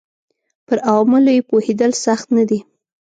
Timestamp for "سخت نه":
2.05-2.43